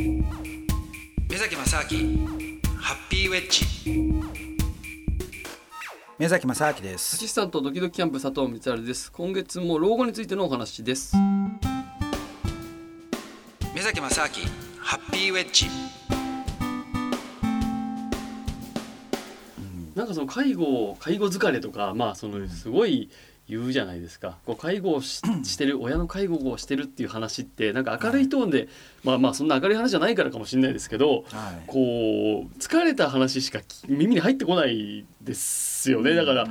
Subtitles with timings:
[0.00, 2.26] 目崎正明
[2.78, 3.66] ハッピーウェッジ。
[6.18, 9.12] 目崎正明でアすシスタントドキドキキャンプ佐藤光晴です。
[9.12, 11.14] 今月も老後についてのお話です。
[13.74, 14.28] 目崎正明
[14.78, 15.66] ハッピーウェッジ。
[19.94, 23.10] なんかその介護介護疲れとかまあそのすごい
[23.50, 24.38] 言うじゃないですか。
[24.46, 28.68] こう介護をししてる親の介護をしてるっていう話ってなんか明るいトーンで、
[29.02, 31.62] まあまあそんな明るい話じゃないからかもしれないですけどはい。
[31.66, 36.14] こう疲れた話しかき耳に入ってこないですよね。
[36.14, 36.46] だから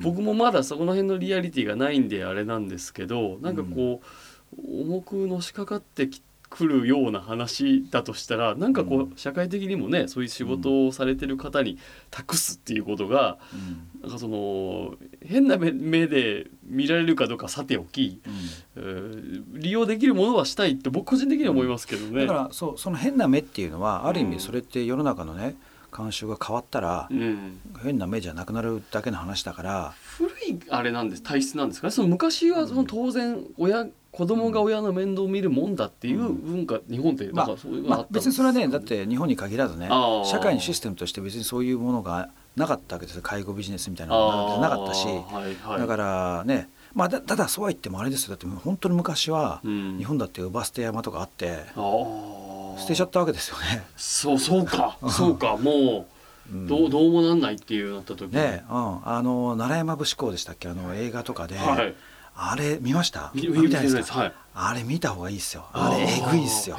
[0.00, 9.12] 僕もまだそこの辺のリアリティがないんであれなんですけどなんかこう、重くのしかかってきくるような話だとしたらなんかこう、うん。
[9.16, 11.78] 社会的にもねそういう仕事をされてる方に
[12.10, 14.00] 託すっていうことが、うん。
[14.02, 18.32] なんかその変な目目で見られるかどうかさておき、うん。
[18.76, 22.22] えー利用できるものはしたいって僕個人的には思いますけどね。
[22.22, 25.54] だからそうその変な目っていうのはある意うん味それって世の中のね
[25.92, 29.94] 慣習が変わったらうん、変な目じゃなくなるだけの話だから。
[30.18, 31.90] 古いあれなんです体質なんですかね。
[31.92, 39.88] その昔はその当然親子供が親の面倒を見るもんだっていう文化、日本ってなんかそういうのまああったん別にそれはねだって日本に限らずね
[40.24, 43.22] 社会のシステムとして別にそういうものがなかったわけですよ。
[43.22, 45.06] 介護ビジネスみたいなかのがなかったし。
[45.06, 48.30] はいはい、だからねまあだただそうは言ってもあれですよ。
[48.30, 49.96] だって本当に昔はうん。
[49.98, 52.78] 日本だってウバステ山とかあってあー。
[52.80, 53.84] 捨てちゃったわけですよね。
[53.96, 54.98] そうそうか。
[55.08, 55.56] そうか。
[55.56, 56.06] も
[56.50, 56.66] ううん。
[56.66, 60.68] どうどうもなんないっていうなった時ねうん、あの奈良山節港でしたっけ？
[60.68, 61.94] あの映画とかで、はい
[62.42, 63.30] あれ見ました？
[63.34, 64.10] 見たいです。
[64.12, 64.18] か？
[64.18, 64.32] はい。
[64.54, 65.66] あれ見た方がいいですよ。
[65.72, 66.78] あれえぐいっすよ。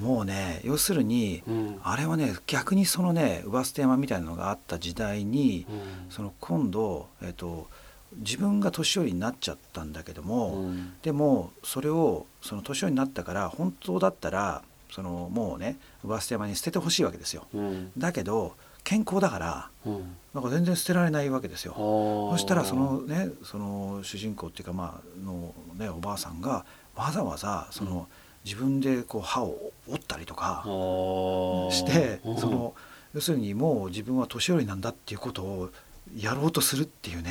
[0.00, 1.78] もうね要するにうん。
[1.84, 6.10] あれはね逆にそのねウバステ山みたいなのがあった時代にうん。
[6.10, 7.68] その今度、えっと
[8.16, 10.92] 自分が年寄りになっちゃったんだけども、うん。
[11.02, 17.46] でもそれをその年寄りになったから本当だったらそのもうねウバステ山に捨ててほしいわけですよ。
[17.54, 17.92] うん。
[17.96, 20.16] だけど健康だからうん。
[20.34, 21.74] なんか全然捨てられないわけですよ。
[21.76, 26.64] そそしたらそのねその主人公っていうかまあのねおばあさんが
[26.96, 28.08] わざわざその、
[28.44, 30.62] 自分でこう歯を折ったりとか
[31.70, 32.74] してその
[33.14, 35.70] 要するにもう自分は年寄りなんだっていうことを
[36.16, 37.30] やろうとするっていうね。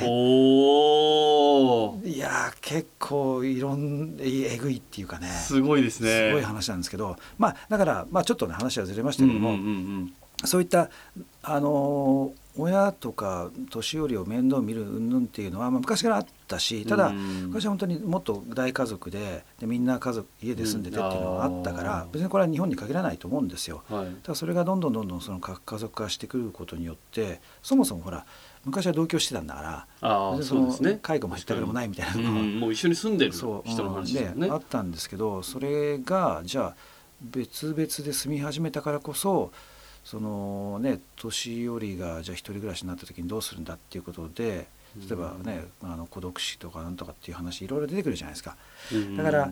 [2.05, 5.27] いやー結構いろんえぐいっていうかね。
[5.27, 6.29] すごいですね。
[6.29, 10.13] すごい話なんですけどまあだから、まあ、ちょっとね話はずれましたけども、うんうんうん
[10.45, 10.89] そういった
[11.41, 17.47] あの親とか年寄りを面倒見る云々っていうのは、まあ、昔からあったしただ、うん。
[17.47, 23.83] 昔は本当にもっと大家族ででみんな家族家で住んでてっていうのがあったから、うん別にこれは日本に限らないと思うんですよ。
[23.89, 24.07] うんはい。
[24.21, 28.23] ただそれがどんどんどんどんその核家族化してくることによってそもそもほら
[28.65, 30.99] 昔は同居してたんだからそうですね。
[31.01, 32.59] 介護もしたくれもないみたいなうのが、ん。
[32.59, 34.47] もう一緒に住んでる人の話ですよね。
[34.47, 34.53] うん。
[34.53, 36.75] あったんですけどそれがじゃあ
[37.21, 39.51] 別々で住み始めたからこそ
[40.03, 48.55] そのね年寄りがじゃあ一人暮らしになった時にどうするんだっていうことで例えばね、あの孤独死とかなんとかっていう話いろいろ出てくるじゃないですか。
[48.91, 49.17] うん。
[49.17, 49.51] だから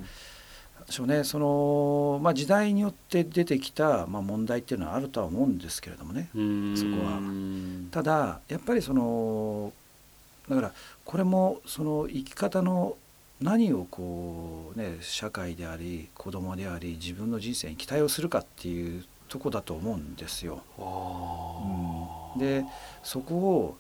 [0.90, 6.78] そうねそのまあ、時代によって出てきた、まあ、問題っていうのはあるとは思うんですけれどもねうん。
[6.78, 7.20] そこは。
[7.92, 9.74] ただやっぱりその
[10.50, 10.72] だから
[11.06, 12.98] これもその生き方の
[13.42, 20.62] 何をこうね社会であり子供であり自分の人生に期待をするかっていうとこだと思うんですよ。
[20.78, 22.40] あー。
[22.40, 22.66] で
[23.02, 23.78] そこを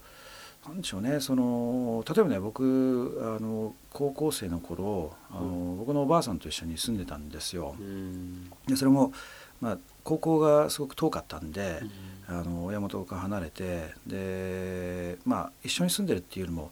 [0.66, 7.75] なんでしょうねその例えばね僕あの高校生の頃あの、僕のおばあさんと一緒に住んでたんですよ。
[7.78, 8.50] うん。
[8.66, 9.11] でそれも、
[9.59, 11.81] まあ、高校がすごく遠かったんで、
[12.29, 12.40] うん。
[12.40, 16.72] あの親元から離れてでまあ一緒に住んでるっていうよりも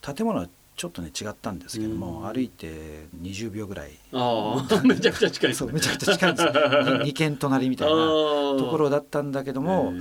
[0.00, 0.48] 建物は
[0.80, 2.32] ちょっとね違ったんですけども、うん。
[2.32, 3.90] 歩いて20秒ぐらい。
[4.14, 5.68] ああ めちゃくちゃ近いですね。
[5.68, 6.52] そうめちゃくちゃ近いんですよ。
[7.04, 9.92] 2軒隣みたいなとところだったんだけども、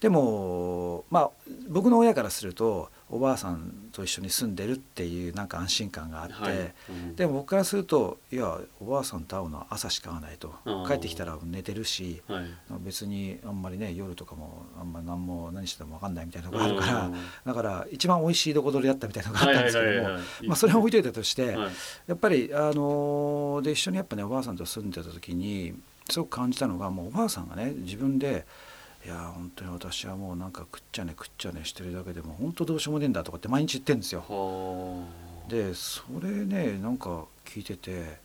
[0.00, 1.30] でもまあ
[1.68, 6.74] 僕の親からするとおばあさんと一緒に住んでるっていうなんか安心感があって、
[7.14, 10.52] でも僕からするといやおばあさんと会うのは朝しか会わないと
[10.88, 12.44] 帰ってきたら寝てるしはい。
[12.80, 17.14] 別にあんまりね夜とかもあんま何も何しても分かんないみたいなのがあるからうん。
[17.46, 20.46] だから一番美味しいどこ取りだったみたいなのがあったんですけどもはいはいはいはい。
[20.48, 21.72] まあそれは置いといたとして、はい。
[22.08, 25.72] やっぱりあのーで一緒にやっぱねおばあさんと住んでた時に
[26.10, 28.44] すごく感じたのがもうおばあさんがね自分で
[29.04, 34.24] 「いや本当に私はもうなんか食っちゃね食っちゃねしてるだけでも本当どうしようもねえんだ」とかって毎日言ってるんですよ。
[34.28, 35.06] は
[35.46, 38.18] あでそれねなんか聞いてて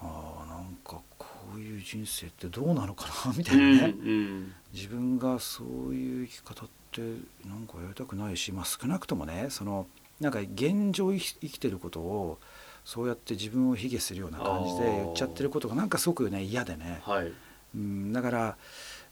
[0.00, 1.26] ああなんかこ
[1.56, 4.52] ういう人生ってどうなのかなみたいなね、うん。
[4.72, 7.00] 自分がそういう生き方って
[7.46, 9.86] なんかやりたくないし、まあ、少なくともねその
[10.20, 12.38] なんか現状生きてることを
[12.84, 17.00] そうやって自分を卑下するような感じで言っちゃってることがなんかすごくね嫌でね。
[17.04, 17.32] はい。
[17.74, 18.56] うん、だから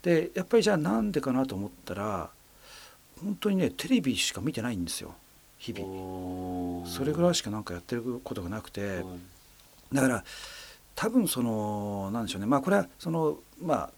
[0.07, 2.31] でやっぱりじゃあなんでかなと思ったら
[3.21, 5.15] 本当にねテレビしか見てないんですよ
[5.59, 6.87] 日々。
[6.87, 8.99] それぐらいしかなんかやってることがなくて。
[8.99, 9.05] はい。
[9.93, 10.25] だから
[10.95, 12.47] 多分そのなんでしょうね。
[12.47, 13.91] まあこれはそのまあ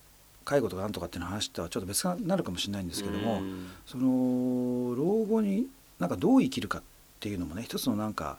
[0.46, 3.68] 介護とかなんとかっていうの話とはちょっと別になるかもしれないんですけども、うん。
[3.84, 5.66] その老後に
[5.98, 6.82] なんかどう生きるかっ
[7.20, 8.38] ていうのもね一つのなんか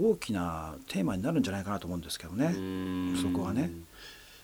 [0.00, 2.54] 大きなテーマになるんじゃないかなと思うんですけどね。
[2.56, 3.18] うん。
[3.20, 3.70] そこはね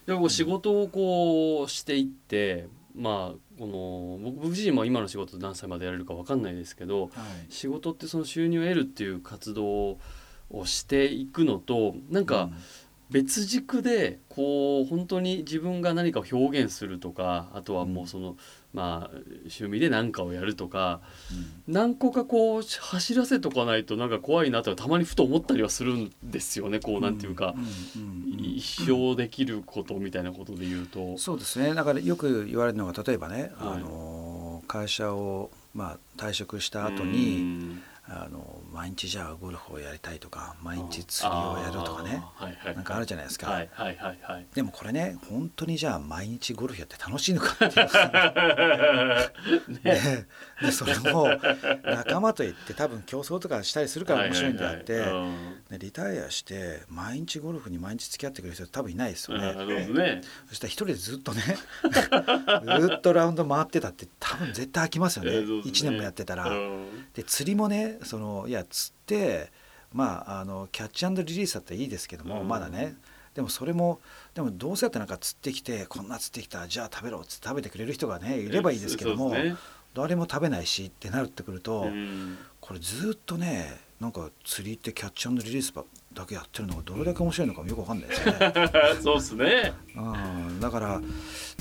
[0.08, 2.66] でも仕事をこうしていって
[2.96, 7.10] まあこの僕僕自身も今の仕事何歳までやれるか分かんないですけどはい。
[7.50, 9.98] 仕事ってその収入を得るっていう活動
[10.48, 12.48] をしていくのとなんか
[13.10, 18.36] 別軸でこう本当に自分が何かを表現するとかあとはもうその
[18.74, 21.00] まあ趣味で何かをやるとか
[21.66, 21.72] うん。
[21.72, 27.54] 何個かこう走らせとかないとなんか怖いなとはたまにふと思ったりはするんですよねこうなんていうか。
[28.38, 31.16] 一生できることみたいなことで言うと。
[31.18, 31.74] そうですね。
[31.74, 33.76] だからよく言われるのが例えばね、はい。
[33.76, 37.82] あの会社を、まあ、退職した後うにん。
[38.10, 42.22] あの毎日じゃあゴルフをやりたいとか毎日釣りをやるとかね。
[42.22, 42.74] あーはいはい。
[42.74, 44.46] なんかあるじゃないですか、はいはいはいはい。
[44.54, 47.88] でもこれね本当にじゃあ毎日ゴルフやって楽しいのかっていう。
[49.84, 50.26] ね。
[50.60, 51.28] でそれも
[51.84, 55.28] 仲間と行って多分競争とかしたりするから面白いんであって、はいはいは
[55.70, 55.72] い。
[55.72, 59.54] でリタイアして毎日ゴルフに毎日付き合ってくれる人多分いないですよね。
[59.86, 60.20] ね。
[60.48, 61.42] そしたら一人でずっとね
[62.80, 65.30] ずっとラウンド回ってたって多分絶対飽きますよね。
[65.38, 65.38] ね。
[65.38, 66.48] 1年もやってたら。
[66.48, 67.08] うん。
[67.14, 69.50] で釣りもねそのいや釣って
[69.92, 72.48] まああのキャッチリリースだったらいいですけども、うん。
[72.48, 72.96] まだね。
[73.34, 74.00] でもそれも
[74.34, 79.56] でもどうせやってなんか釣ってきてこんな釣ってきたじゃあ食べろっつって食べてくれる人がねいればいいですけども、ね。
[79.94, 82.38] 誰も食べないしってなってくると、うん。
[82.60, 88.52] これずっとねなんか釣りってキャッチリリースばだけやってるのがどれだけ面白いのかもよくわかんないですよね。
[89.02, 89.72] そうですね。
[89.96, 90.16] う
[90.50, 91.00] ん、だから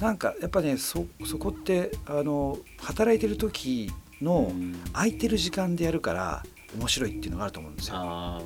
[0.01, 4.75] なんかやっぱねそそこってあの働いてる時のうん。
[4.93, 6.43] 空いてる時間でやるから
[6.75, 8.41] 面白いっていうのがあると思うんですよ。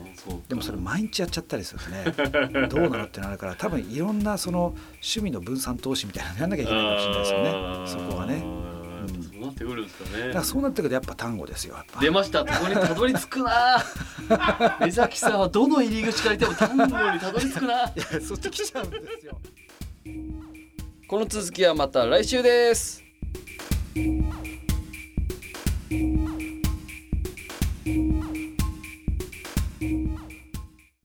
[0.48, 8.32] でもそれ毎日やっちゃったりするとね どうなのってなるから多分いろんなその趣味の分散投資みたいなのやんなきゃいけないかもしれないですよねそこはね。
[8.32, 8.44] ね。
[9.34, 10.28] そうなってくるんですかね。
[10.28, 11.76] だからそうなってくるとやっぱ単語ですよ。
[12.00, 12.46] 出ました。
[12.46, 13.84] ここにたどり着くな。
[14.82, 17.74] 江崎さんはどの入り口から行っても単語にたどり着くな。
[17.84, 19.40] いやそっち来ちゃうんですよ。
[21.08, 23.04] この続きはまた来週です。